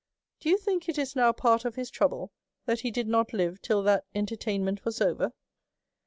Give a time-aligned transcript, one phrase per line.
[0.39, 2.31] Do you think it is now part of his trouble
[2.65, 5.31] that he did not live till that entertainment was over?